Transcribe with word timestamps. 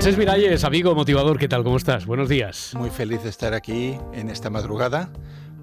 Francés 0.00 0.16
Miralles, 0.16 0.64
amigo 0.64 0.94
motivador, 0.94 1.38
¿qué 1.38 1.46
tal? 1.46 1.62
¿Cómo 1.62 1.76
estás? 1.76 2.06
Buenos 2.06 2.30
días. 2.30 2.72
Muy 2.74 2.88
feliz 2.88 3.22
de 3.22 3.28
estar 3.28 3.52
aquí 3.52 3.98
en 4.14 4.30
esta 4.30 4.48
madrugada 4.48 5.10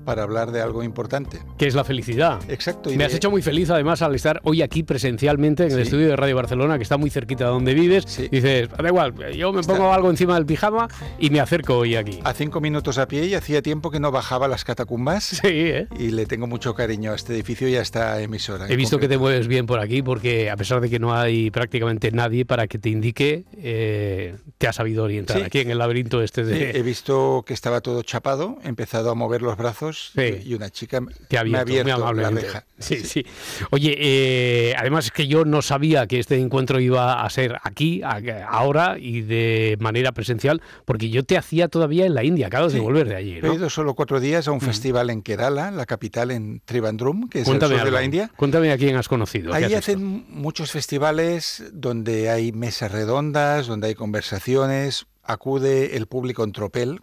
para 0.07 0.23
hablar 0.23 0.53
de 0.53 0.61
algo 0.61 0.83
importante. 0.83 1.41
¿Qué 1.57 1.67
es 1.67 1.75
la 1.75 1.83
felicidad? 1.83 2.39
Exacto. 2.47 2.89
Me 2.91 3.03
has 3.03 3.13
hecho 3.13 3.29
muy 3.29 3.41
feliz 3.41 3.69
además 3.69 4.01
al 4.01 4.15
estar 4.15 4.39
hoy 4.45 4.61
aquí 4.61 4.81
presencialmente 4.81 5.65
en 5.65 5.73
el 5.73 5.79
estudio 5.79 6.07
de 6.07 6.15
Radio 6.15 6.33
Barcelona, 6.37 6.77
que 6.77 6.83
está 6.83 6.95
muy 6.95 7.09
cerquita 7.09 7.43
de 7.43 7.49
donde 7.49 7.73
vives. 7.73 8.05
Dices, 8.31 8.69
da 8.69 8.87
igual, 8.87 9.13
yo 9.35 9.51
me 9.51 9.63
pongo 9.63 9.91
algo 9.91 10.09
encima 10.09 10.35
del 10.35 10.45
pijama 10.45 10.87
y 11.19 11.29
me 11.29 11.41
acerco 11.41 11.79
hoy 11.79 11.97
aquí. 11.97 12.21
A 12.23 12.33
cinco 12.33 12.61
minutos 12.61 12.97
a 12.99 13.09
pie 13.09 13.25
y 13.25 13.33
hacía 13.33 13.61
tiempo 13.61 13.91
que 13.91 13.99
no 13.99 14.09
bajaba 14.09 14.47
las 14.47 14.63
catacumbas. 14.63 15.41
Sí, 15.47 15.49
¿eh? 15.49 15.87
Y 15.99 16.11
le 16.11 16.25
tengo 16.25 16.47
mucho 16.47 16.73
cariño 16.73 17.11
a 17.11 17.15
este 17.15 17.33
edificio 17.33 17.67
y 17.67 17.75
a 17.75 17.81
esta 17.81 18.21
emisora. 18.21 18.67
He 18.69 18.75
visto 18.75 18.97
que 18.97 19.07
te 19.07 19.17
mueves 19.17 19.47
bien 19.47 19.65
por 19.65 19.79
aquí 19.79 20.01
porque 20.01 20.49
a 20.49 20.55
pesar 20.55 20.81
de 20.81 20.89
que 20.89 20.99
no 20.99 21.13
hay 21.13 21.51
prácticamente 21.51 22.11
nadie 22.11 22.45
para 22.45 22.67
que 22.67 22.79
te 22.79 22.89
indique, 22.89 23.45
eh, 23.57 24.35
te 24.57 24.67
has 24.67 24.77
sabido 24.77 25.03
orientar 25.03 25.43
aquí 25.43 25.59
en 25.59 25.69
el 25.69 25.77
laberinto 25.77 26.21
este 26.21 26.43
de... 26.43 26.71
he 26.71 26.81
visto 26.81 27.43
que 27.45 27.53
estaba 27.53 27.81
todo 27.81 28.01
chapado, 28.03 28.57
he 28.63 28.69
empezado 28.69 29.11
a 29.11 29.15
mover 29.15 29.41
los 29.41 29.57
brazos 29.57 29.96
y 30.15 30.53
una 30.53 30.69
chica 30.69 30.99
que 31.29 31.43
me 31.43 31.57
ha 31.57 31.61
abierto 31.61 32.13
la 32.13 32.29
reja. 32.29 32.65
Sí, 32.79 32.97
sí. 32.97 33.25
Oye, 33.71 33.95
eh, 33.97 34.75
además 34.77 35.05
es 35.05 35.11
que 35.11 35.27
yo 35.27 35.45
no 35.45 35.61
sabía 35.61 36.07
que 36.07 36.19
este 36.19 36.37
encuentro 36.39 36.79
iba 36.79 37.23
a 37.23 37.29
ser 37.29 37.57
aquí, 37.63 38.01
ahora 38.47 38.97
y 38.99 39.21
de 39.21 39.77
manera 39.79 40.11
presencial, 40.11 40.61
porque 40.85 41.09
yo 41.09 41.23
te 41.23 41.37
hacía 41.37 41.67
todavía 41.67 42.05
en 42.05 42.13
la 42.13 42.23
India, 42.23 42.47
acabas 42.47 42.73
de 42.73 42.79
volver 42.79 43.07
de 43.07 43.15
allí. 43.15 43.39
He 43.41 43.53
ido 43.53 43.69
solo 43.69 43.95
cuatro 43.95 44.19
días 44.19 44.47
a 44.47 44.51
un 44.51 44.57
mm. 44.57 44.61
festival 44.61 45.09
en 45.09 45.21
Kerala, 45.21 45.71
la 45.71 45.85
capital 45.85 46.31
en 46.31 46.61
Trivandrum, 46.65 47.29
que 47.29 47.41
es 47.41 47.47
el 47.47 47.59
sur 47.59 47.83
de 47.83 47.91
la 47.91 48.03
India. 48.03 48.31
Cuéntame 48.35 48.71
a 48.71 48.77
quién 48.77 48.95
has 48.95 49.07
conocido. 49.07 49.53
Ahí 49.53 49.73
hacen 49.73 50.25
muchos 50.29 50.71
festivales 50.71 51.63
donde 51.71 52.29
hay 52.29 52.51
mesas 52.51 52.91
redondas, 52.91 53.67
donde 53.67 53.87
hay 53.87 53.95
conversaciones, 53.95 55.07
acude 55.23 55.97
el 55.97 56.07
público 56.07 56.43
en 56.43 56.53
tropel, 56.53 57.01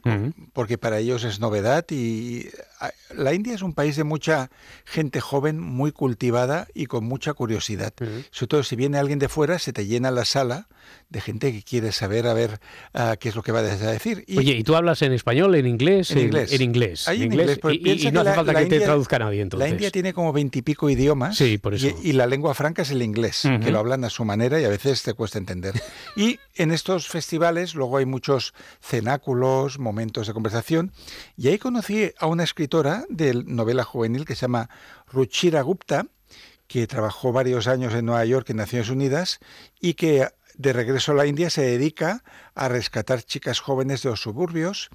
porque 0.52 0.78
para 0.78 0.98
ellos 0.98 1.24
es 1.24 1.40
novedad 1.40 1.84
y 1.90 2.46
la 3.14 3.32
India 3.34 3.54
es 3.54 3.62
un 3.62 3.74
país 3.74 3.96
de 3.96 4.04
mucha 4.04 4.50
gente 4.84 5.20
joven, 5.20 5.60
muy 5.60 5.92
cultivada 5.92 6.68
y 6.74 6.86
con 6.86 7.04
mucha 7.04 7.34
curiosidad. 7.34 7.92
Sobre 8.30 8.48
todo 8.48 8.62
si 8.62 8.76
viene 8.76 8.98
alguien 8.98 9.18
de 9.18 9.28
fuera, 9.28 9.58
se 9.58 9.72
te 9.72 9.86
llena 9.86 10.10
la 10.10 10.24
sala 10.24 10.68
de 11.08 11.20
gente 11.20 11.52
que 11.52 11.62
quiere 11.62 11.92
saber 11.92 12.26
a 12.26 12.34
ver 12.34 12.60
ah, 12.92 13.16
qué 13.18 13.28
es 13.28 13.36
lo 13.36 13.42
que 13.42 13.52
va 13.52 13.60
a 13.60 13.62
decir. 13.62 14.24
Oye, 14.36 14.52
¿y 14.52 14.64
tú 14.64 14.74
hablas 14.74 15.00
en 15.02 15.12
español, 15.12 15.54
en 15.54 15.66
inglés? 15.66 16.10
En, 16.10 16.18
inglés. 16.18 16.52
En 16.52 16.62
inglés. 16.62 17.08
en 17.08 17.22
inglés. 17.22 17.58
y, 17.62 18.10
no 18.10 18.20
hace 18.20 18.34
falta 18.34 18.54
que 18.54 18.66
te 18.66 18.80
traduzca 18.80 19.18
nadie 19.18 19.40
entonces. 19.40 19.68
La 19.68 19.72
India 19.72 19.90
tiene 19.90 20.12
como 20.12 20.32
veintipico 20.32 20.90
idiomas. 20.90 21.36
Sí, 21.36 21.58
por 21.58 21.74
eso. 21.74 21.88
Y, 22.02 22.12
la 22.12 22.26
lengua 22.26 22.54
franca 22.54 22.82
es 22.82 22.90
el 22.90 23.02
inglés, 23.02 23.42
que 23.62 23.70
lo 23.70 23.78
hablan 23.78 24.04
a 24.04 24.10
su 24.10 24.24
manera 24.24 24.60
y 24.60 24.64
a 24.64 24.68
veces 24.68 25.02
te 25.02 25.14
cuesta 25.14 25.38
entender. 25.38 25.74
y 26.16 26.38
en 26.56 26.72
estos 26.72 27.08
festivales 27.08 27.74
luego 27.74 27.98
hay 27.98 28.06
muchos 28.06 28.54
cenáculos, 28.80 29.78
momentos 29.78 30.26
de 30.26 30.32
conversación. 30.32 30.92
Y 31.36 31.48
ahí 31.48 31.58
conocí 31.58 32.10
a 32.18 32.26
una 32.26 32.44
escritora 32.44 32.73
de 33.08 33.44
novela 33.46 33.84
juvenil 33.84 34.24
que 34.24 34.34
se 34.34 34.42
llama 34.42 34.68
Ruchira 35.06 35.62
Gupta, 35.62 36.06
que 36.66 36.88
trabajó 36.88 37.30
varios 37.30 37.68
años 37.68 37.94
en 37.94 38.06
Nueva 38.06 38.24
York 38.24 38.50
en 38.50 38.56
Naciones 38.56 38.88
Unidas 38.88 39.38
y 39.80 39.94
que 39.94 40.28
de 40.56 40.72
regreso 40.72 41.12
a 41.12 41.14
la 41.14 41.26
India 41.26 41.50
se 41.50 41.62
dedica 41.62 42.24
a 42.54 42.68
rescatar 42.68 43.22
chicas 43.22 43.60
jóvenes 43.60 44.02
de 44.02 44.10
los 44.10 44.22
suburbios 44.22 44.88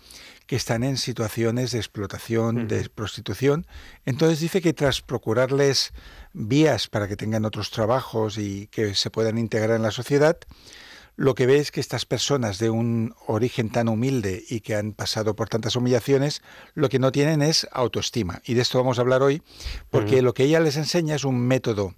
que 0.46 0.58
están 0.58 0.84
en 0.84 0.98
situaciones 0.98 1.72
de 1.72 1.80
explotación, 1.80 2.68
de 2.68 2.90
prostitución. 2.90 3.66
Entonces 4.06 4.40
dice 4.40 4.62
que 4.62 4.74
tras 4.74 5.02
procurarles 5.02 5.94
vías 6.34 6.88
para 6.88 7.08
que 7.08 7.16
tengan 7.16 7.46
otros 7.46 7.72
trabajos 7.72 8.38
y 8.38 8.68
que 8.68 8.96
se 8.96 9.10
puedan 9.10 9.38
integrar 9.38 9.78
en 9.78 9.84
la 9.84 9.92
sociedad, 9.92 10.38
lo 11.20 11.36
que 11.36 11.46
ve 11.46 11.58
es 11.58 11.72
que 11.72 11.82
estas 11.82 12.06
personas 12.06 12.60
de 12.60 12.70
un 12.70 13.14
origen 13.28 13.70
tan 13.70 13.90
humilde 13.90 14.42
y 14.50 14.62
que 14.62 14.76
han 14.76 14.94
pasado 14.94 15.36
por 15.36 15.50
tantas 15.50 15.76
humillaciones, 15.76 16.42
lo 16.76 16.88
que 16.88 16.98
no 16.98 17.12
tienen 17.12 17.42
es 17.42 17.68
autoestima. 17.74 18.42
Y 18.46 18.54
de 18.54 18.62
esto 18.62 18.78
vamos 18.78 19.00
a 19.00 19.02
hablar 19.02 19.22
hoy, 19.22 19.42
porque 19.90 20.22
lo 20.22 20.34
que 20.34 20.46
ella 20.46 20.62
les 20.62 20.78
enseña 20.78 21.16
es 21.16 21.26
un 21.26 21.38
método 21.38 21.94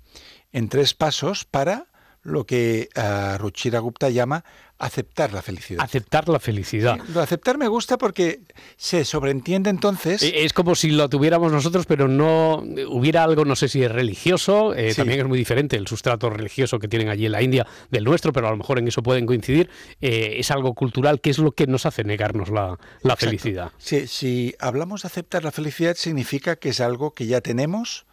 en 0.51 0.69
tres 0.69 0.95
pasos 0.95 1.45
para 1.45 1.90
lo 2.23 2.45
que 2.45 2.89
uh, 2.95 3.37
Ruchira 3.37 3.79
Gupta 3.79 4.09
llama 4.09 4.43
aceptar 4.81 5.31
la 5.31 5.41
felicidad. 5.41 5.83
Aceptar 5.83 6.27
la 6.27 6.39
felicidad. 6.39 6.99
lo 7.13 7.21
aceptar 7.21 7.57
me 7.57 7.67
gusta 7.67 7.97
porque 7.97 8.41
se 8.77 9.05
sobreentiende 9.05 9.69
entonces. 9.69 10.23
E, 10.23 10.43
es 10.43 10.53
como 10.53 10.75
si 10.75 10.89
lo 10.89 11.07
tuviéramos 11.07 11.51
nosotros, 11.51 11.85
pero 11.85 12.07
no 12.07 12.63
hubiera 12.89 13.23
algo, 13.23 13.45
no 13.45 13.55
sé 13.55 13.67
si 13.67 13.83
es 13.83 13.91
religioso, 13.91 14.73
eh, 14.73 14.93
también 14.95 15.19
es 15.19 15.27
muy 15.27 15.37
diferente 15.37 15.77
el 15.77 15.87
sustrato 15.87 16.29
religioso 16.29 16.79
que 16.79 16.87
tienen 16.87 17.09
allí 17.09 17.27
en 17.27 17.31
la 17.31 17.41
India 17.41 17.67
del 17.91 18.03
nuestro, 18.03 18.33
pero 18.33 18.47
a 18.47 18.51
lo 18.51 18.57
mejor 18.57 18.79
en 18.79 18.87
eso 18.87 19.03
pueden 19.03 19.25
coincidir. 19.25 19.69
Eh, 20.01 20.35
es 20.39 20.49
algo 20.49 20.73
cultural, 20.73 21.21
¿qué 21.21 21.29
es 21.29 21.37
lo 21.37 21.51
que 21.51 21.67
nos 21.67 21.85
hace 21.85 22.03
negarnos 22.03 22.49
la, 22.49 22.77
felicidad? 23.15 23.71
Sí, 23.77 24.07
si 24.07 24.55
hablamos 24.59 25.03
de 25.03 25.07
aceptar 25.07 25.43
la 25.43 25.51
felicidad, 25.51 25.95
significa 25.95 26.55
que 26.55 26.69
es 26.69 26.81
algo 26.81 27.13
que 27.13 27.27
ya 27.27 27.41
tenemos 27.41 28.05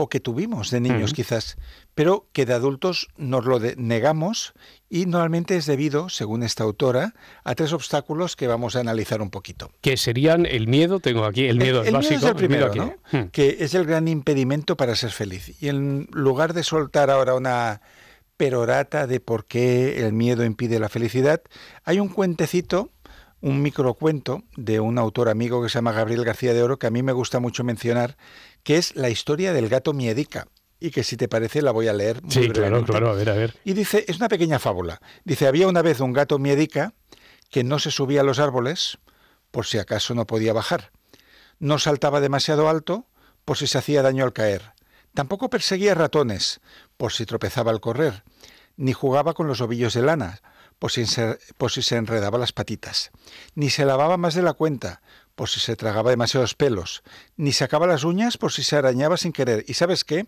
o 0.00 0.08
que 0.08 0.20
tuvimos 0.20 0.70
de 0.70 0.78
niños 0.78 1.12
quizás, 1.12 1.56
pero 1.96 2.28
que 2.32 2.46
de 2.46 2.54
adultos 2.54 3.08
nos 3.16 3.44
lo 3.44 3.58
negamos 3.58 4.54
y 4.88 5.06
normalmente 5.06 5.56
es 5.56 5.66
debido, 5.66 6.08
según 6.08 6.44
esta 6.44 6.62
autora, 6.62 7.14
a 7.42 7.56
tres 7.56 7.72
obstáculos 7.72 8.36
que 8.36 8.46
vamos 8.46 8.76
a 8.76 8.80
analizar 8.80 9.20
un 9.20 9.30
poquito. 9.30 9.72
Que 9.80 9.96
serían 9.96 10.46
el 10.46 10.68
miedo, 10.68 11.00
tengo 11.00 11.24
aquí 11.24 11.46
el 11.46 11.58
miedo 11.58 11.82
el, 11.82 11.92
básico. 11.92 12.14
Miedo 12.14 12.26
es 12.26 12.30
el 12.30 12.36
primero, 12.36 12.74
¿no? 12.76 12.94
Hmm. 13.10 13.28
que 13.32 13.56
es 13.58 13.74
el 13.74 13.86
gran 13.86 14.06
impedimento 14.06 14.76
para 14.76 14.94
ser 14.94 15.10
feliz. 15.10 15.60
Y 15.60 15.68
en 15.68 16.06
lugar 16.12 16.54
de 16.54 16.62
soltar 16.62 17.10
ahora 17.10 17.34
una 17.34 17.80
perorata 18.36 19.08
de 19.08 19.18
por 19.18 19.46
qué 19.46 20.06
el 20.06 20.12
miedo 20.12 20.44
impide 20.44 20.78
la 20.78 20.88
felicidad, 20.88 21.42
hay 21.82 21.98
un 21.98 22.08
cuentecito 22.08 22.92
un 23.40 23.62
microcuento 23.62 24.42
de 24.56 24.80
un 24.80 24.98
autor 24.98 25.28
amigo 25.28 25.62
que 25.62 25.68
se 25.68 25.74
llama 25.74 25.92
Gabriel 25.92 26.24
García 26.24 26.54
de 26.54 26.62
Oro, 26.62 26.78
que 26.78 26.86
a 26.86 26.90
mí 26.90 27.02
me 27.02 27.12
gusta 27.12 27.40
mucho 27.40 27.64
mencionar, 27.64 28.16
que 28.62 28.76
es 28.76 28.96
la 28.96 29.10
historia 29.10 29.52
del 29.52 29.68
gato 29.68 29.92
Miedica. 29.92 30.48
Y 30.80 30.92
que 30.92 31.02
si 31.02 31.16
te 31.16 31.26
parece 31.26 31.60
la 31.60 31.72
voy 31.72 31.88
a 31.88 31.92
leer. 31.92 32.22
Muy 32.22 32.30
sí, 32.30 32.48
claro, 32.50 32.84
claro, 32.84 33.10
a 33.10 33.14
ver, 33.14 33.30
a 33.30 33.34
ver. 33.34 33.56
Y 33.64 33.72
dice, 33.72 34.04
es 34.06 34.18
una 34.18 34.28
pequeña 34.28 34.60
fábula. 34.60 35.00
Dice, 35.24 35.48
había 35.48 35.66
una 35.66 35.82
vez 35.82 35.98
un 35.98 36.12
gato 36.12 36.38
Miedica 36.38 36.92
que 37.50 37.64
no 37.64 37.80
se 37.80 37.90
subía 37.90 38.20
a 38.20 38.24
los 38.24 38.38
árboles 38.38 38.98
por 39.50 39.66
si 39.66 39.78
acaso 39.78 40.14
no 40.14 40.26
podía 40.26 40.52
bajar. 40.52 40.92
No 41.58 41.80
saltaba 41.80 42.20
demasiado 42.20 42.68
alto 42.68 43.06
por 43.44 43.56
si 43.56 43.66
se 43.66 43.78
hacía 43.78 44.02
daño 44.02 44.22
al 44.22 44.32
caer. 44.32 44.72
Tampoco 45.14 45.50
perseguía 45.50 45.96
ratones 45.96 46.60
por 46.96 47.12
si 47.12 47.26
tropezaba 47.26 47.72
al 47.72 47.80
correr. 47.80 48.22
Ni 48.76 48.92
jugaba 48.92 49.34
con 49.34 49.48
los 49.48 49.60
ovillos 49.60 49.94
de 49.94 50.02
lana 50.02 50.40
por 50.78 50.92
si, 50.92 51.06
se, 51.06 51.38
por 51.56 51.70
si 51.70 51.82
se 51.82 51.96
enredaba 51.96 52.38
las 52.38 52.52
patitas, 52.52 53.10
ni 53.54 53.70
se 53.70 53.84
lavaba 53.84 54.16
más 54.16 54.34
de 54.34 54.42
la 54.42 54.52
cuenta, 54.52 55.02
por 55.34 55.48
si 55.48 55.60
se 55.60 55.76
tragaba 55.76 56.10
demasiados 56.10 56.54
pelos, 56.54 57.02
ni 57.36 57.52
sacaba 57.52 57.86
las 57.86 58.04
uñas 58.04 58.38
por 58.38 58.52
si 58.52 58.62
se 58.62 58.76
arañaba 58.76 59.16
sin 59.16 59.32
querer. 59.32 59.64
¿Y 59.68 59.74
sabes 59.74 60.04
qué? 60.04 60.26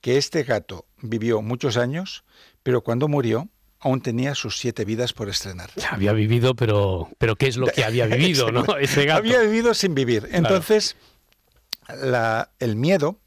Que 0.00 0.16
este 0.16 0.44
gato 0.44 0.86
vivió 1.02 1.42
muchos 1.42 1.76
años, 1.76 2.24
pero 2.62 2.82
cuando 2.82 3.08
murió 3.08 3.48
aún 3.80 4.00
tenía 4.00 4.34
sus 4.34 4.58
siete 4.58 4.84
vidas 4.84 5.12
por 5.12 5.28
estrenar. 5.28 5.70
Había 5.90 6.12
vivido, 6.12 6.54
pero, 6.54 7.08
pero 7.18 7.36
¿qué 7.36 7.46
es 7.46 7.56
lo 7.56 7.66
que 7.66 7.84
había 7.84 8.06
vivido, 8.06 8.50
no? 8.52 8.64
Ese 8.76 9.04
gato. 9.04 9.18
Había 9.18 9.40
vivido 9.40 9.74
sin 9.74 9.94
vivir. 9.94 10.28
Entonces, 10.32 10.96
la, 11.88 12.50
el 12.58 12.76
miedo, 12.76 13.18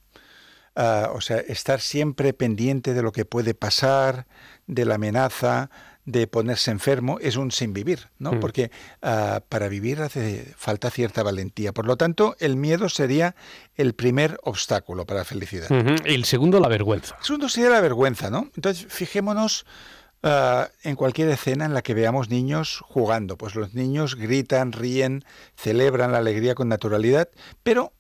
ah, 0.76 1.12
o 1.14 1.22
sea, 1.22 1.38
estar 1.38 1.80
siempre 1.80 2.34
pendiente 2.34 2.94
de 2.94 3.02
lo 3.02 3.12
que 3.12 3.26
puede 3.26 3.54
pasar, 3.54 4.28
de 4.68 4.86
la 4.86 4.96
amenaza, 4.96 5.70
de 6.06 6.28
ponerse 6.28 6.72
enfermo 6.72 7.20
es 7.22 7.36
un 7.36 7.52
sin 7.52 7.74
vivir, 7.74 8.10
¿no? 8.18 8.34
Mm. 8.34 8.40
Porque 8.40 8.72
ah, 9.02 9.42
para 9.48 9.68
vivir 9.68 10.02
hace 10.02 10.54
falta 10.58 10.90
cierta 10.90 11.24
valentía. 11.24 11.74
Por 11.74 11.86
lo 11.86 11.98
tanto, 11.98 12.36
el 12.40 12.56
miedo 12.56 12.90
sería 12.90 13.36
el 13.76 13.94
primer 13.94 14.40
obstáculo 14.44 15.06
para 15.06 15.20
la 15.20 15.26
felicidad. 15.26 15.70
Y 16.06 16.14
el 16.14 16.26
segundo, 16.26 16.60
la 16.60 16.68
vergüenza. 16.68 17.16
El 17.20 17.26
segundo 17.26 17.50
sería 17.50 17.70
la 17.70 17.82
vergüenza, 17.82 18.30
¿no? 18.30 18.50
Entonces, 18.56 18.88
fijémonos 18.90 19.66
ah, 20.24 20.70
en 20.84 20.96
cualquier 20.96 21.30
escena 21.30 21.66
en 21.66 21.74
la 21.74 21.82
que 21.82 21.94
veamos 21.94 22.30
niños 22.30 22.80
jugando. 22.84 23.38
Pues 23.38 23.56
los 23.56 23.74
niños 23.74 24.16
gritan, 24.16 24.72
ríen, 24.72 25.24
celebran 25.56 26.12
la 26.12 26.18
alegría 26.18 26.56
con 26.56 26.68
naturalidad, 26.68 27.30
pero 27.64 27.94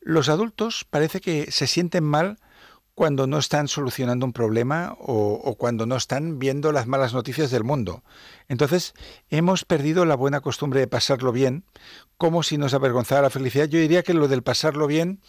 los 0.00 0.28
adultos 0.28 0.86
parece 0.88 1.20
que 1.20 1.50
se 1.52 1.66
sienten 1.66 2.04
mal 2.04 2.38
cuando 2.94 3.26
no 3.26 3.38
están 3.38 3.68
solucionando 3.68 4.26
un 4.26 4.32
problema 4.32 4.94
o, 4.98 5.54
cuando 5.56 5.86
no 5.86 5.96
están 5.96 6.38
viendo 6.38 6.72
las 6.72 6.86
malas 6.86 7.14
noticias 7.14 7.50
del 7.50 7.64
mundo. 7.64 8.02
Entonces, 8.48 8.94
hemos 9.30 9.64
perdido 9.64 10.04
la 10.04 10.14
buena 10.14 10.40
costumbre 10.40 10.80
de 10.80 10.86
pasarlo 10.86 11.32
bien, 11.32 11.64
como 12.18 12.42
si 12.42 12.58
nos 12.58 12.74
avergonzara 12.74 13.22
la 13.22 13.30
felicidad. 13.30 13.66
Yo 13.66 13.78
diría 13.78 14.02
que 14.02 14.14
lo 14.14 14.28
del 14.28 14.42
pasarlo 14.42 14.86
bien, 14.86 15.20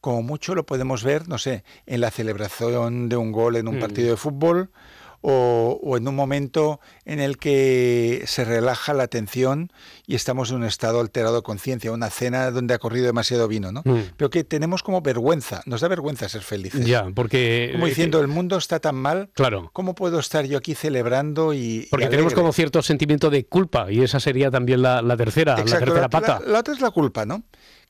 como 0.00 0.22
mucho 0.22 0.54
lo 0.54 0.64
podemos 0.64 1.04
ver, 1.04 1.28
no 1.28 1.36
sé, 1.36 1.62
en 1.86 2.00
la 2.00 2.10
celebración 2.10 3.08
de 3.10 3.16
un 3.16 3.32
gol 3.32 3.56
en 3.56 3.68
un 3.68 3.76
mm. 3.76 3.80
partido 3.80 4.10
de 4.10 4.16
fútbol, 4.16 4.70
o, 5.22 5.96
en 5.96 6.08
un 6.08 6.14
momento 6.14 6.80
en 7.04 7.20
el 7.20 7.36
que 7.36 8.22
se 8.26 8.44
relaja 8.44 8.94
la 8.94 9.02
atención 9.02 9.70
y 10.06 10.14
estamos 10.14 10.50
en 10.50 10.56
un 10.56 10.64
estado 10.64 11.00
alterado 11.00 11.36
de 11.36 11.42
conciencia, 11.42 11.92
una 11.92 12.10
cena 12.10 12.50
donde 12.50 12.74
ha 12.74 12.78
corrido 12.78 13.06
demasiado 13.06 13.46
vino, 13.46 13.70
¿no? 13.70 13.82
Mm. 13.84 14.12
Pero 14.16 14.30
que 14.30 14.44
tenemos 14.44 14.82
como 14.82 15.02
vergüenza, 15.02 15.62
nos 15.66 15.82
da 15.82 15.88
vergüenza 15.88 16.28
ser 16.28 16.42
felices. 16.42 16.86
Ya, 16.86 17.06
porque... 17.14 17.70
Como 17.72 17.86
diciendo, 17.86 18.20
el 18.20 18.28
mundo 18.28 18.56
está 18.56 18.80
tan 18.80 18.96
mal, 18.96 19.30
claro. 19.34 19.70
¿cómo 19.72 19.94
puedo 19.94 20.18
estar 20.18 20.46
yo 20.46 20.58
aquí 20.58 20.74
celebrando 20.74 21.52
y... 21.52 21.86
Porque 21.90 22.06
tenemos 22.06 22.34
como 22.34 22.52
cierto 22.52 22.82
sentimiento 22.82 23.30
de 23.30 23.44
culpa 23.44 23.90
y 23.92 24.02
esa 24.02 24.20
sería 24.20 24.50
también 24.50 24.82
la, 24.82 25.02
tercera, 25.16 25.56
la 25.58 25.64
tercera 25.64 26.08
pata. 26.08 26.40
la 26.46 26.60
otra 26.60 26.74
es 26.74 26.80
la 26.80 26.90
culpa, 26.90 27.26
¿no? 27.26 27.42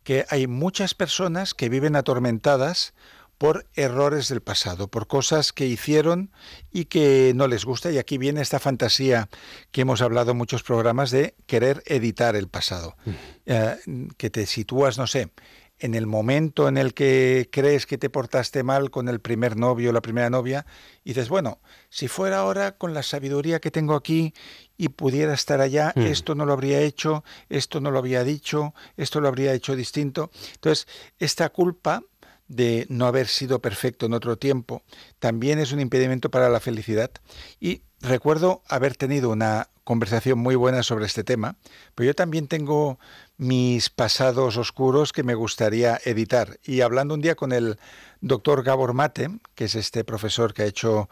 Que 0.03 0.25
hay 0.31 0.47
muchas 0.47 0.95
personas 0.95 1.55
que 1.55 1.69
viven 1.69 1.95
atormentadas 1.95 2.95
por 3.41 3.67
errores 3.73 4.29
del 4.29 4.43
pasado, 4.43 4.89
por 4.89 5.07
cosas 5.07 5.55
que 5.55 5.65
hicieron 5.65 6.31
y 6.71 6.85
que 6.85 7.33
no 7.35 7.49
les 7.49 7.65
gusta. 7.65 7.91
Y 7.91 7.97
aquí 7.97 8.19
viene 8.19 8.43
esta 8.43 8.59
fantasía 8.59 9.31
que 9.71 9.81
hemos 9.81 10.03
hablado 10.03 10.33
en 10.33 10.37
muchos 10.37 10.63
programas 10.63 11.11
de 11.11 11.35
querer 11.47 11.83
editar 11.87 12.37
el 12.37 12.49
pasado, 12.49 12.99
mm. 13.07 13.11
eh, 13.47 13.77
que 14.19 14.29
te 14.29 14.45
sitúas, 14.45 14.99
no 14.99 15.07
sé, 15.07 15.31
en 15.79 15.95
el 15.95 16.07
momento 16.07 16.69
en 16.69 16.77
el 16.77 16.93
que 16.93 17.49
crees 17.51 17.87
que 17.87 17.97
te 17.97 18.11
portaste 18.11 18.63
mal 18.63 18.91
con 18.91 19.09
el 19.09 19.21
primer 19.21 19.57
novio 19.57 19.89
o 19.89 19.93
la 19.95 20.03
primera 20.03 20.29
novia, 20.29 20.67
y 21.03 21.15
dices, 21.15 21.31
bueno, 21.31 21.61
si 21.89 22.09
fuera 22.09 22.41
ahora 22.41 22.73
con 22.73 22.93
la 22.93 23.03
sabiduría 23.03 23.59
que 23.59 23.71
tengo 23.71 23.95
aquí 23.95 24.35
y 24.77 24.91
pudiera 24.91 25.33
estar 25.33 25.63
allá, 25.63 25.95
mm. 25.97 26.01
esto 26.03 26.35
no 26.35 26.45
lo 26.45 26.53
habría 26.53 26.83
hecho, 26.83 27.25
esto 27.49 27.81
no 27.81 27.91
lo 27.91 28.01
había 28.01 28.23
dicho, 28.23 28.75
esto 28.99 29.23
lo 29.23 29.29
habría 29.29 29.55
hecho 29.55 29.75
distinto. 29.77 30.31
Entonces, 30.57 30.87
esta 31.19 31.49
culpa 31.49 32.03
de 32.51 32.85
no 32.89 33.07
haber 33.07 33.29
sido 33.29 33.61
perfecto 33.61 34.07
en 34.07 34.13
otro 34.13 34.37
tiempo, 34.37 34.83
también 35.21 35.61
es 35.61 35.71
un 35.71 35.79
impedimento 35.79 36.33
para 36.33 36.49
la 36.49 36.59
felicidad. 36.59 37.13
Y 37.61 37.83
recuerdo 38.01 38.63
haber 38.69 38.97
tenido 38.97 39.31
una 39.31 39.69
conversación 39.85 40.41
muy 40.41 40.57
buena 40.57 40.83
sobre 40.83 41.07
este 41.07 41.23
tema, 41.23 41.57
pero 41.95 42.09
yo 42.09 42.15
también 42.15 42.49
tengo 42.49 42.99
mis 43.37 43.89
pasados 43.89 44.57
oscuros 44.57 45.13
que 45.13 45.23
me 45.23 45.37
gustaría 45.37 46.01
editar. 46.05 46.59
Y 46.65 46.81
hablando 46.81 47.15
un 47.15 47.21
día 47.21 47.37
con 47.37 47.53
el 47.53 47.79
doctor 48.21 48.65
Gabor 48.65 48.95
Mate, 48.95 49.31
que 49.55 49.67
es 49.67 49.77
este 49.77 50.03
profesor 50.03 50.53
que 50.53 50.63
ha 50.63 50.67
hecho 50.67 51.09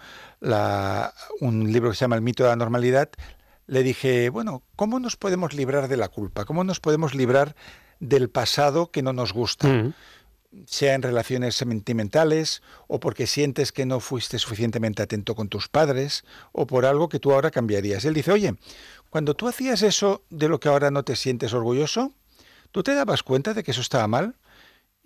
un 1.41 1.73
libro 1.73 1.91
que 1.91 1.97
se 1.97 2.01
llama 2.01 2.17
El 2.17 2.23
mito 2.23 2.43
de 2.43 2.51
la 2.51 2.57
normalidad, 2.57 3.11
le 3.69 3.85
dije, 3.85 4.29
bueno, 4.31 4.65
¿cómo 4.75 4.99
nos 4.99 5.17
podemos 5.17 5.55
librar 5.55 5.87
de 5.87 5.99
la 5.99 6.09
culpa? 6.09 6.45
¿Cómo 6.47 6.65
nos 6.65 6.81
podemos 6.81 7.15
librar 7.15 7.55
del 8.01 8.29
pasado 8.29 8.91
que 8.91 9.03
no 9.03 9.13
nos 9.13 9.33
gusta? 9.33 9.69
Mm 9.69 9.95
sea 10.67 10.95
en 10.95 11.03
relaciones 11.03 11.55
sentimentales 11.57 12.63
o 12.87 13.01
porque 13.01 13.27
sientes 13.27 13.73
que 13.73 13.87
no 13.87 14.01
fuiste 14.01 14.39
suficientemente 14.39 15.03
atento 15.03 15.35
con 15.35 15.49
tus 15.49 15.69
padres 15.69 16.25
o 16.53 16.67
por 16.67 16.87
algo 16.87 17.09
que 17.09 17.19
tú 17.19 17.33
ahora 17.33 17.51
cambiarías. 17.51 18.05
Él 18.05 18.15
dice, 18.15 18.33
oye, 18.33 18.55
cuando 19.11 19.35
tú 19.35 19.49
hacías 19.49 19.83
eso 19.83 20.23
de 20.31 20.49
lo 20.49 20.61
que 20.61 20.69
ahora 20.69 20.91
no 20.91 21.03
te 21.03 21.17
sientes 21.17 21.53
orgulloso, 21.53 22.13
¿tú 22.73 22.83
te 22.83 22.95
dabas 22.95 23.23
cuenta 23.23 23.55
de 23.55 23.63
que 23.63 23.73
eso 23.73 23.81
estaba 23.81 24.07
mal? 24.09 24.35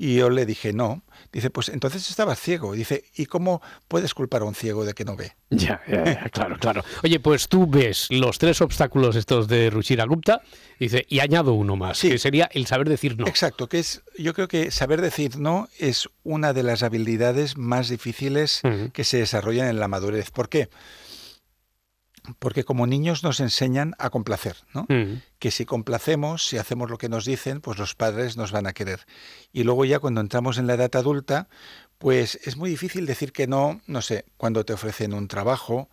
Y 0.02 0.16
yo 0.16 0.30
le 0.30 0.46
dije, 0.46 0.72
no. 0.72 1.04
Dice, 1.32 1.50
pues 1.50 1.68
entonces 1.68 2.10
estaba 2.10 2.34
ciego. 2.34 2.72
Dice, 2.72 3.04
¿y 3.14 3.26
cómo 3.26 3.62
puedes 3.86 4.14
culpar 4.14 4.42
a 4.42 4.46
un 4.46 4.56
ciego 4.56 4.84
de 4.84 4.94
que 4.94 5.04
no 5.04 5.14
ve? 5.14 5.36
Ya, 5.50 5.80
claro, 6.32 6.56
claro. 6.58 6.82
Oye, 7.04 7.20
pues 7.20 7.46
tú 7.46 7.68
ves 7.68 8.08
los 8.10 8.38
tres 8.38 8.60
obstáculos 8.62 9.14
estos 9.14 9.46
de 9.46 9.70
Ruchira 9.70 10.04
Gupta, 10.04 10.42
dice, 10.80 11.06
y 11.08 11.20
añado 11.20 11.52
uno 11.52 11.76
más, 11.76 12.00
que 12.00 12.18
sería 12.18 12.48
el 12.52 12.66
saber 12.66 12.88
decir 12.88 13.16
no. 13.16 13.28
Exacto, 13.28 13.68
que 13.68 13.78
es, 13.78 14.02
yo 14.18 14.34
creo 14.34 14.48
que 14.48 14.72
saber 14.72 15.00
decir 15.00 15.38
no 15.38 15.68
es 15.78 16.08
una 16.24 16.52
de 16.52 16.64
las 16.64 16.82
habilidades 16.82 17.56
más 17.56 17.88
difíciles 17.88 18.62
que 18.92 19.04
se 19.04 19.18
desarrollan 19.18 19.68
en 19.68 19.78
la 19.78 19.86
madurez. 19.86 20.32
¿Por 20.32 20.48
qué? 20.48 20.68
Porque 22.38 22.64
como 22.64 22.86
niños 22.86 23.22
nos 23.22 23.40
enseñan 23.40 23.94
a 23.98 24.10
complacer, 24.10 24.56
¿no? 24.74 24.86
Mm. 24.88 25.22
Que 25.38 25.50
si 25.50 25.64
complacemos, 25.64 26.46
si 26.46 26.56
hacemos 26.56 26.90
lo 26.90 26.98
que 26.98 27.08
nos 27.08 27.24
dicen, 27.24 27.60
pues 27.60 27.78
los 27.78 27.94
padres 27.94 28.36
nos 28.36 28.52
van 28.52 28.66
a 28.66 28.72
querer. 28.72 29.06
Y 29.52 29.64
luego 29.64 29.84
ya 29.84 29.98
cuando 29.98 30.20
entramos 30.20 30.58
en 30.58 30.66
la 30.66 30.74
edad 30.74 30.94
adulta, 30.94 31.48
pues 31.98 32.38
es 32.44 32.56
muy 32.56 32.70
difícil 32.70 33.06
decir 33.06 33.32
que 33.32 33.46
no, 33.46 33.80
no 33.86 34.02
sé, 34.02 34.24
cuando 34.36 34.64
te 34.64 34.72
ofrecen 34.72 35.14
un 35.14 35.28
trabajo, 35.28 35.88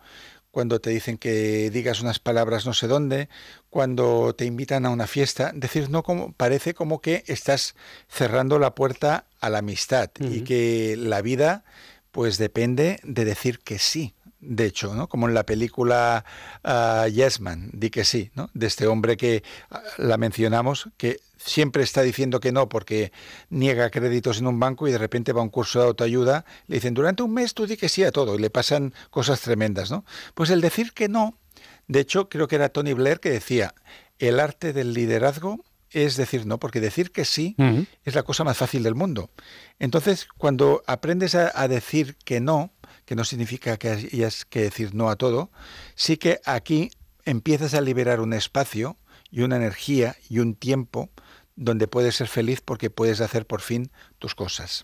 cuando 0.50 0.80
te 0.80 0.90
dicen 0.90 1.18
que 1.18 1.70
digas 1.70 2.00
unas 2.00 2.18
palabras 2.18 2.66
no 2.66 2.74
sé 2.74 2.88
dónde, 2.88 3.28
cuando 3.68 4.34
te 4.34 4.44
invitan 4.44 4.86
a 4.86 4.90
una 4.90 5.06
fiesta, 5.06 5.52
decir 5.54 5.90
no 5.90 6.02
como 6.02 6.32
parece 6.32 6.74
como 6.74 7.00
que 7.00 7.22
estás 7.26 7.74
cerrando 8.08 8.58
la 8.58 8.74
puerta 8.74 9.26
a 9.40 9.48
la 9.50 9.58
amistad 9.58 10.10
y 10.18 10.42
que 10.42 10.96
la 10.98 11.22
vida 11.22 11.64
pues 12.10 12.38
depende 12.38 12.98
de 13.04 13.24
decir 13.24 13.60
que 13.60 13.78
sí 13.78 14.14
de 14.40 14.66
hecho, 14.66 14.94
¿no? 14.94 15.08
como 15.08 15.28
en 15.28 15.34
la 15.34 15.44
película 15.44 16.24
uh, 16.64 17.08
Yes 17.08 17.40
Man, 17.40 17.70
di 17.72 17.90
que 17.90 18.04
sí, 18.04 18.30
¿no? 18.34 18.50
de 18.54 18.66
este 18.66 18.86
hombre 18.86 19.16
que 19.16 19.42
ah, 19.70 19.82
la 19.98 20.16
mencionamos, 20.16 20.88
que 20.96 21.20
siempre 21.36 21.82
está 21.82 22.02
diciendo 22.02 22.40
que 22.40 22.52
no 22.52 22.68
porque 22.68 23.12
niega 23.48 23.90
créditos 23.90 24.38
en 24.38 24.46
un 24.46 24.58
banco 24.60 24.88
y 24.88 24.92
de 24.92 24.98
repente 24.98 25.32
va 25.32 25.40
a 25.40 25.44
un 25.44 25.50
curso 25.50 25.80
de 25.80 25.86
autoayuda, 25.86 26.44
le 26.66 26.76
dicen, 26.76 26.94
durante 26.94 27.22
un 27.22 27.34
mes 27.34 27.54
tú 27.54 27.66
di 27.66 27.76
que 27.76 27.88
sí 27.88 28.02
a 28.04 28.12
todo 28.12 28.34
y 28.34 28.38
le 28.38 28.50
pasan 28.50 28.94
cosas 29.10 29.40
tremendas. 29.40 29.90
¿no? 29.90 30.04
Pues 30.34 30.50
el 30.50 30.60
decir 30.60 30.92
que 30.92 31.08
no, 31.08 31.38
de 31.86 32.00
hecho 32.00 32.28
creo 32.28 32.48
que 32.48 32.56
era 32.56 32.70
Tony 32.70 32.94
Blair 32.94 33.20
que 33.20 33.30
decía, 33.30 33.74
el 34.18 34.40
arte 34.40 34.72
del 34.72 34.92
liderazgo 34.92 35.64
es 35.90 36.16
decir 36.16 36.46
no, 36.46 36.58
porque 36.58 36.80
decir 36.80 37.10
que 37.10 37.24
sí 37.24 37.56
es 38.04 38.14
la 38.14 38.22
cosa 38.22 38.44
más 38.44 38.56
fácil 38.56 38.82
del 38.82 38.94
mundo. 38.94 39.30
Entonces, 39.78 40.28
cuando 40.36 40.82
aprendes 40.86 41.34
a 41.34 41.68
decir 41.68 42.16
que 42.24 42.40
no, 42.40 42.72
que 43.04 43.16
no 43.16 43.24
significa 43.24 43.76
que 43.76 43.88
hayas 43.88 44.44
que 44.44 44.62
decir 44.62 44.94
no 44.94 45.10
a 45.10 45.16
todo, 45.16 45.50
sí 45.94 46.16
que 46.16 46.40
aquí 46.44 46.90
empiezas 47.24 47.74
a 47.74 47.80
liberar 47.80 48.20
un 48.20 48.32
espacio 48.32 48.96
y 49.30 49.42
una 49.42 49.56
energía 49.56 50.16
y 50.28 50.38
un 50.38 50.54
tiempo 50.54 51.10
donde 51.56 51.86
puedes 51.88 52.16
ser 52.16 52.26
feliz 52.26 52.62
porque 52.64 52.88
puedes 52.88 53.20
hacer 53.20 53.46
por 53.46 53.60
fin 53.60 53.90
tus 54.18 54.34
cosas. 54.34 54.82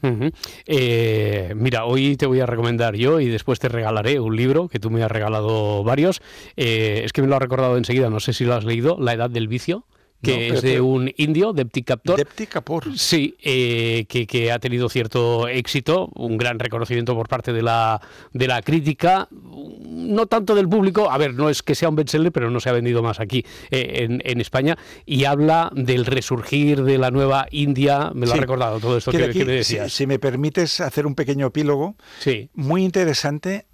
Eh, 0.66 1.54
mira, 1.56 1.86
hoy 1.86 2.16
te 2.16 2.26
voy 2.26 2.40
a 2.40 2.46
recomendar 2.46 2.96
yo 2.96 3.18
y 3.18 3.28
después 3.28 3.58
te 3.58 3.68
regalaré 3.68 4.20
un 4.20 4.36
libro 4.36 4.68
que 4.68 4.78
tú 4.78 4.90
me 4.90 5.02
has 5.02 5.10
regalado 5.10 5.82
varios. 5.84 6.20
Eh, 6.56 7.02
es 7.04 7.12
que 7.12 7.22
me 7.22 7.28
lo 7.28 7.36
ha 7.36 7.38
recordado 7.38 7.78
enseguida, 7.78 8.10
no 8.10 8.20
sé 8.20 8.34
si 8.34 8.44
lo 8.44 8.54
has 8.54 8.64
leído, 8.64 8.98
La 9.00 9.14
Edad 9.14 9.30
del 9.30 9.48
Vicio 9.48 9.86
que 10.26 10.48
es 10.48 10.62
de 10.62 10.80
un 10.80 11.12
indio, 11.16 11.52
Depti 11.52 11.82
Captor. 11.82 12.16
Depti 12.18 12.46
Kapoor. 12.46 12.96
Sí, 12.96 13.36
eh, 13.42 14.04
que, 14.08 14.26
que, 14.26 14.52
ha 14.52 14.58
tenido 14.58 14.88
cierto 14.88 15.48
éxito, 15.48 16.10
un 16.14 16.36
gran 16.36 16.58
reconocimiento 16.58 17.14
por 17.14 17.28
parte 17.28 17.52
de 17.52 17.62
la, 17.62 18.00
de 18.32 18.46
la 18.46 18.62
crítica, 18.62 19.28
no 19.30 20.26
tanto 20.26 20.54
del 20.54 20.68
público, 20.68 21.10
a 21.10 21.18
ver, 21.18 21.34
no 21.34 21.48
es 21.48 21.62
que 21.62 21.74
sea 21.74 21.88
un 21.88 21.96
bestseller, 21.96 22.32
pero 22.32 22.50
no 22.50 22.60
se 22.60 22.68
ha 22.68 22.72
vendido 22.72 23.02
más 23.02 23.20
aquí 23.20 23.44
eh, 23.70 24.06
en, 24.22 24.40
España, 24.40 24.76
y 25.04 25.24
habla 25.24 25.70
del 25.74 26.04
resurgir 26.04 26.82
de 26.82 26.98
la 26.98 27.10
nueva 27.10 27.46
India, 27.50 28.10
me 28.14 28.26
lo 28.26 28.32
ha 28.32 28.36
recordado 28.36 28.80
todo 28.80 28.98
esto 28.98 29.10
que, 29.10 29.18
me 29.18 29.52
decías. 29.52 29.92
Si, 29.92 29.98
si, 29.98 30.06
me 30.06 30.18
permites 30.18 30.80
hacer 30.80 31.06
un 31.06 31.14
pequeño 31.14 31.46
epílogo, 31.46 31.96
sí. 32.18 32.50
muy 32.54 32.84
interesante 32.84 33.66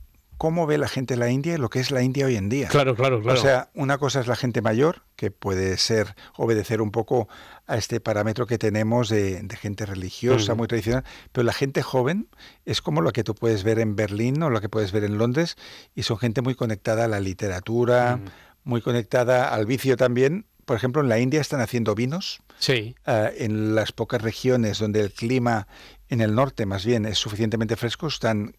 cómo 0.43 0.67
ve 0.67 0.77
la 0.77 0.89
gente 0.89 1.15
la 1.15 1.31
India 1.31 1.55
y 1.55 1.57
lo 1.57 1.71
que 1.71 1.79
es 1.79 1.93
la 1.93 2.03
India 2.03 2.27
hoy 2.27 2.35
en 2.35 2.49
día. 2.49 2.67
Claro, 2.67 2.97
claro, 2.97 3.23
claro. 3.23 3.39
O 3.39 3.41
sea, 3.41 3.71
una 3.75 3.97
cosa 3.99 4.19
es 4.19 4.27
la 4.27 4.35
gente 4.35 4.61
mayor, 4.61 5.03
que 5.15 5.31
puede 5.31 5.77
ser 5.77 6.17
obedecer 6.37 6.83
un 6.83 6.91
poco 6.91 7.29
a 7.69 7.77
este 7.77 8.01
parámetro 8.01 8.45
que 8.49 8.59
tenemos 8.59 9.09
de, 9.09 9.47
gente 9.61 9.87
religiosa, 9.87 10.57
muy 10.57 10.67
tradicional, 10.67 11.05
pero 11.31 11.45
la 11.45 11.53
gente 11.53 11.81
joven 11.83 12.27
es 12.65 12.83
como 12.83 13.03
lo 13.03 13.13
que 13.13 13.23
tú 13.23 13.37
puedes 13.37 13.63
ver 13.63 13.79
en 13.79 13.95
Berlín 13.95 14.43
o 14.43 14.51
lo 14.51 14.61
que 14.61 14.69
puedes 14.69 14.91
ver 14.91 15.05
en 15.05 15.17
Londres, 15.17 15.57
y 15.95 16.03
son 16.03 16.19
gente 16.19 16.43
muy 16.43 16.57
conectada 16.57 17.05
a 17.05 17.09
la 17.09 17.21
literatura, 17.21 18.19
muy 18.65 18.81
conectada 18.81 19.55
al 19.55 19.65
vicio 19.67 19.97
también. 19.97 20.47
Por 20.65 20.77
ejemplo, 20.77 21.03
en 21.03 21.09
la 21.09 21.21
India 21.21 21.41
están 21.41 21.61
haciendo 21.61 21.95
vinos. 21.95 22.43
Sí. 22.59 22.97
Ah, 23.07 23.31
en 23.33 23.77
las 23.77 23.93
pocas 23.93 24.21
regiones 24.21 24.81
donde 24.81 25.03
el 25.03 25.13
clima 25.13 25.69
en 26.09 26.21
el 26.21 26.35
norte 26.35 26.67
más 26.67 26.85
bien 26.85 27.07
es 27.07 27.19
suficientemente 27.19 27.77
fresco, 27.77 28.09
están 28.09 28.57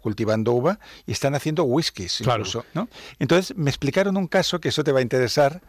cultivando 0.00 0.52
uva 0.52 0.78
y 1.06 1.12
están 1.12 1.34
haciendo 1.34 1.64
whiskies 1.64 2.20
incluso. 2.20 2.64
¿no? 2.74 2.88
Entonces 3.18 3.56
me 3.56 3.70
explicaron 3.70 4.16
un 4.16 4.26
caso, 4.26 4.60
que 4.60 4.68
eso 4.68 4.84
te 4.84 4.92
va 4.92 5.00
a 5.00 5.02
interesar, 5.02 5.62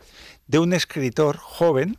de 0.48 0.60
un 0.60 0.74
escritor 0.74 1.38
joven 1.38 1.98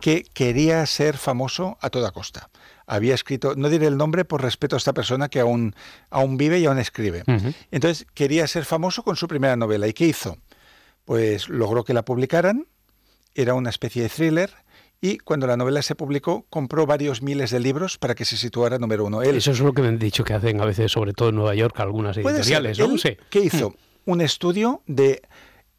que 0.00 0.24
quería 0.34 0.84
ser 0.86 1.16
famoso 1.16 1.78
a 1.80 1.90
toda 1.90 2.10
costa. 2.10 2.50
Había 2.86 3.14
escrito, 3.14 3.54
no 3.56 3.68
diré 3.68 3.86
el 3.86 3.96
nombre 3.96 4.24
por 4.24 4.42
respeto 4.42 4.76
a 4.76 4.78
esta 4.78 4.92
persona 4.92 5.28
que 5.28 5.40
aún, 5.40 5.74
aún 6.10 6.36
vive 6.36 6.60
y 6.60 6.66
aún 6.66 6.78
escribe. 6.78 7.24
Entonces 7.70 8.06
quería 8.14 8.46
ser 8.46 8.64
famoso 8.64 9.02
con 9.02 9.16
su 9.16 9.26
primera 9.26 9.56
novela. 9.56 9.88
¿Y 9.88 9.92
qué 9.92 10.06
hizo? 10.06 10.38
Pues 11.04 11.48
logró 11.48 11.84
que 11.84 11.94
la 11.94 12.04
publicaran, 12.04 12.66
era 13.34 13.54
una 13.54 13.70
especie 13.70 14.02
de 14.02 14.08
thriller, 14.08 14.54
y 15.00 15.18
cuando 15.18 15.46
la 15.46 15.56
novela 15.56 15.82
se 15.82 15.94
publicó 15.94 16.46
compró 16.50 16.86
varios 16.86 17.22
miles 17.22 17.50
de 17.50 17.60
libros 17.60 17.98
para 17.98 18.14
que 18.14 18.24
se 18.24 18.36
situara 18.36 18.78
número 18.78 19.04
uno. 19.04 19.22
Él, 19.22 19.36
Eso 19.36 19.50
es 19.50 19.60
lo 19.60 19.72
que 19.72 19.82
me 19.82 19.88
han 19.88 19.98
dicho 19.98 20.24
que 20.24 20.34
hacen 20.34 20.60
a 20.60 20.64
veces, 20.64 20.92
sobre 20.92 21.12
todo 21.12 21.28
en 21.30 21.36
Nueva 21.36 21.54
York, 21.54 21.78
algunas 21.80 22.16
editoriales. 22.16 22.78
¿no? 22.78 22.94
¿Qué 23.30 23.40
hizo? 23.40 23.70
Mm. 23.70 23.74
Un 24.10 24.20
estudio 24.20 24.82
de 24.86 25.22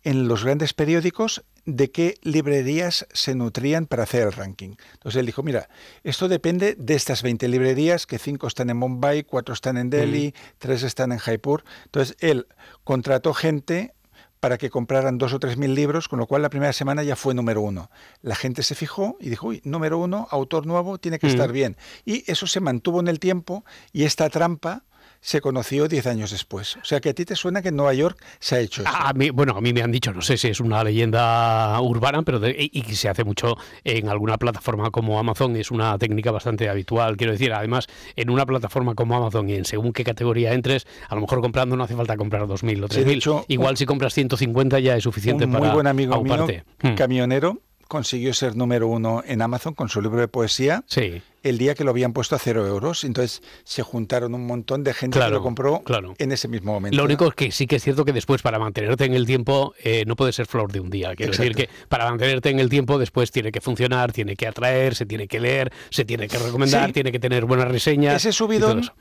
en 0.04 0.28
los 0.28 0.44
grandes 0.44 0.74
periódicos 0.74 1.44
de 1.66 1.92
qué 1.92 2.16
librerías 2.22 3.06
se 3.12 3.36
nutrían 3.36 3.88
para 3.88 4.04
hacer 4.04 4.24
el 4.24 4.32
ranking. 4.32 4.76
Entonces 4.94 5.20
él 5.20 5.26
dijo, 5.26 5.44
mira, 5.44 5.68
esto 6.04 6.30
depende 6.30 6.76
de 6.76 6.96
estas 6.96 7.24
20 7.24 7.50
librerías, 7.50 8.06
que 8.06 8.18
5 8.18 8.48
están 8.48 8.70
en 8.70 8.78
Mumbai, 8.78 9.26
4 9.26 9.54
están 9.54 9.76
en 9.76 9.90
Delhi, 9.90 10.34
3 10.60 10.84
están 10.84 11.12
en 11.12 11.18
Jaipur. 11.18 11.66
Entonces 11.86 12.16
él 12.22 12.48
contrató 12.86 13.34
gente 13.34 13.94
para 14.39 14.58
que 14.58 14.70
compraran 14.70 15.17
dos 15.17 15.34
o 15.34 15.39
tres 15.39 15.58
mil 15.58 15.74
libros, 15.74 16.08
con 16.08 16.20
lo 16.20 16.27
cual 16.27 16.41
la 16.41 16.50
primera 16.50 16.74
semana 16.74 17.03
ya 17.03 17.15
fue 17.15 17.34
número 17.34 17.62
uno. 17.62 17.89
La 18.22 18.36
gente 18.36 18.63
se 18.63 18.75
fijó 18.75 19.17
y 19.20 19.29
dijo, 19.29 19.48
uy, 19.48 19.62
número 19.63 19.98
uno, 19.98 20.27
autor 20.32 20.65
nuevo, 20.65 20.98
tiene 20.98 21.20
que 21.20 21.27
estar 21.27 21.51
bien. 21.51 21.77
Y 22.06 22.29
eso 22.29 22.48
se 22.48 22.60
mantuvo 22.60 23.00
en 23.00 23.08
el 23.08 23.20
tiempo 23.20 23.65
y 23.94 24.03
esta 24.03 24.29
trampa 24.29 24.84
se 25.22 25.42
conoció 25.42 25.88
diez 25.88 26.08
años 26.08 26.32
después. 26.32 26.78
O 26.78 26.86
sea 26.86 27.00
que 27.00 27.10
a 27.10 27.14
ti 27.14 27.26
te 27.26 27.36
suena 27.36 27.62
que 27.62 27.70
en 27.70 27.76
Nueva 27.76 27.94
York 27.94 28.18
se 28.40 28.56
ha 28.56 28.60
hecho 28.60 28.82
eso. 28.82 28.92
A 28.94 29.14
mí, 29.14 29.30
bueno, 29.30 29.54
a 29.58 29.62
mí 29.62 29.74
me 29.74 29.82
han 29.82 29.92
dicho, 29.92 30.12
no 30.14 30.22
sé 30.22 30.38
si 30.38 30.48
es 30.48 30.60
una 30.60 30.84
leyenda 30.84 31.80
urbana, 31.82 32.22
pero 32.24 32.40
y 32.48 32.82
que 32.82 32.96
se 32.96 33.10
hace 33.10 33.24
mucho 33.24 33.58
en 33.84 34.10
alguna 34.10 34.38
plataforma 34.38 34.92
como 34.92 35.20
Amazon, 35.20 35.56
es 35.56 35.72
una 35.72 35.98
técnica 35.98 36.32
bastante 36.32 36.70
habitual. 36.70 37.18
Quiero 37.18 37.34
decir, 37.34 37.54
además, 37.54 37.88
en 38.16 38.30
una 38.30 38.46
plataforma 38.46 38.96
como 38.96 39.18
Amazon 39.18 39.50
y 39.50 39.56
en 39.56 39.66
según 39.66 39.94
qué 39.94 40.04
categoría 40.04 40.54
entres, 40.54 40.86
a 41.10 41.16
lo 41.16 41.22
mejor 41.22 41.42
comprando 41.42 41.76
no 41.76 41.84
hace 41.84 41.96
falta 41.96 42.16
comprar 42.18 42.44
2.000 42.44 42.84
o 42.84 42.88
3.000. 42.88 43.46
Igual 43.48 43.78
si 43.78 43.86
compras 43.86 44.14
150 44.14 44.80
ya 44.80 44.96
es 44.96 45.04
suficiente 45.04 45.46
un 45.46 45.52
para 45.52 45.66
muy 45.66 45.74
buen 45.74 45.88
amigo 45.88 46.24
mío, 46.24 46.48
Hmm. 46.82 46.94
camionero, 46.96 47.62
consiguió 47.88 48.34
ser 48.34 48.56
número 48.56 48.88
uno 48.88 49.24
en 49.25 49.41
Amazon 49.41 49.74
con 49.74 49.89
su 49.89 50.01
libro 50.01 50.20
de 50.20 50.27
poesía 50.27 50.84
Sí. 50.88 51.22
el 51.44 51.58
día 51.58 51.75
que 51.75 51.84
lo 51.84 51.91
habían 51.91 52.13
puesto 52.13 52.36
a 52.36 52.39
cero 52.39 52.65
euros. 52.67 53.03
Entonces 53.03 53.41
se 53.63 53.82
juntaron 53.84 54.34
un 54.36 54.46
montón 54.46 54.84
de 54.84 54.94
gente 54.94 55.17
Claro, 55.17 55.32
que 55.32 55.36
lo 55.36 55.44
compró 55.44 55.82
claro. 55.84 56.13
en 56.17 56.32
ese 56.32 56.48
mismo 56.48 56.74
momento. 56.74 56.98
Lo 56.98 57.03
único 57.06 57.27
es 57.27 57.34
que 57.36 57.51
sí 57.51 57.67
que 57.67 57.77
es 57.77 57.84
cierto 57.84 58.03
que 58.06 58.13
después 58.13 58.41
para 58.41 58.60
mantenerte 58.60 59.06
en 59.06 59.13
el 59.13 59.25
tiempo 59.25 59.74
eh, 59.84 60.03
no 60.06 60.15
puede 60.15 60.34
ser 60.34 60.46
flor 60.46 60.72
de 60.72 60.79
un 60.79 60.89
día. 60.89 61.15
Quiero 61.15 61.32
decir 61.32 61.56
que 61.56 61.70
para 61.89 62.10
mantenerte 62.10 62.50
en 62.50 62.60
el 62.60 62.70
tiempo 62.70 62.98
después 63.00 63.32
tiene 63.32 63.51
que 63.51 63.62
funcionar, 63.62 64.12
tiene 64.12 64.36
que 64.36 64.48
atraer, 64.48 64.96
se 64.96 65.06
tiene 65.06 65.27
que 65.27 65.39
leer, 65.39 65.72
se 65.89 66.06
tiene 66.06 66.27
que 66.27 66.38
recomendar, 66.38 66.88
Sí. 66.88 66.94
tiene 66.94 67.12
que 67.12 67.20
tener 67.20 67.46
buenas 67.46 67.67
reseñas. 67.70 68.15
Ese 68.15 68.34
subidón 68.34 68.79
eso. 68.79 68.94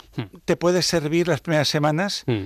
te 0.44 0.56
puede 0.56 0.82
servir 0.82 1.28
las 1.28 1.40
primeras 1.40 1.68
semanas 1.68 2.24
Mm. 2.26 2.42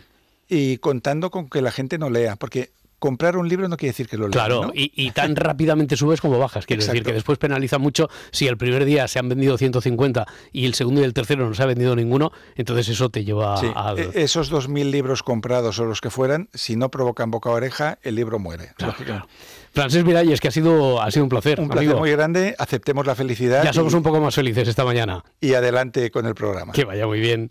y 0.48 0.78
contando 0.78 1.30
con 1.30 1.48
que 1.48 1.62
la 1.62 1.70
gente 1.70 1.98
no 1.98 2.10
lea, 2.10 2.36
porque 2.36 2.70
comprar 3.00 3.36
un 3.36 3.48
libro 3.48 3.66
no 3.68 3.76
quiere 3.76 3.90
decir 3.90 4.06
que 4.08 4.16
lo 4.16 4.28
lea. 4.28 4.32
Claro, 4.32 4.66
¿no? 4.66 4.72
y, 4.72 4.92
y 4.94 5.10
tan 5.10 5.34
rápidamente 5.34 5.96
subes 5.96 6.20
como 6.20 6.38
bajas. 6.38 6.64
Quiero 6.66 6.84
decir 6.84 7.02
que 7.02 7.12
después 7.12 7.38
penaliza 7.38 7.78
mucho 7.78 8.08
si 8.30 8.46
el 8.46 8.56
primer 8.56 8.84
día 8.84 9.08
se 9.08 9.18
han 9.18 9.28
vendido 9.28 9.58
150 9.58 10.26
y 10.52 10.66
el 10.66 10.74
segundo 10.74 11.00
y 11.00 11.04
el 11.04 11.12
tercero 11.12 11.48
no 11.48 11.54
se 11.54 11.62
ha 11.64 11.66
vendido 11.66 11.96
ninguno, 11.96 12.30
entonces 12.54 12.88
eso 12.90 13.08
te 13.10 13.24
lleva 13.24 13.56
Sí, 13.56 13.66
al... 13.74 13.98
e- 13.98 14.10
esos 14.14 14.52
2.000 14.52 14.90
libros 14.90 15.22
comprados 15.24 15.78
o 15.80 15.84
los 15.84 16.00
que 16.00 16.10
fueran, 16.10 16.48
si 16.54 16.76
no 16.76 16.90
provocan 16.90 17.30
boca 17.32 17.50
a 17.50 17.54
oreja, 17.54 17.98
el 18.02 18.14
libro 18.14 18.38
muere. 18.38 18.70
lógicamente. 18.78 19.26
Francés 19.72 20.04
Miralles, 20.04 20.40
que 20.40 20.48
ha 20.48 20.50
sido, 20.50 21.00
ha 21.00 21.08
sido 21.12 21.22
un 21.24 21.28
placer. 21.28 21.60
Un 21.60 21.68
placer 21.68 21.86
amigo. 21.86 22.00
muy 22.00 22.10
grande, 22.10 22.56
aceptemos 22.58 23.06
la 23.06 23.14
felicidad 23.14 23.62
Ya 23.62 23.72
somos 23.72 23.92
y, 23.92 23.96
un 23.96 24.02
poco 24.02 24.20
más 24.20 24.34
felices 24.34 24.66
esta 24.66 24.84
mañana. 24.84 25.22
y 25.40 25.54
adelante 25.54 26.10
con 26.10 26.26
el 26.26 26.34
programa. 26.34 26.72
Que 26.72 26.84
vaya 26.84 27.06
muy 27.06 27.20
bien. 27.20 27.48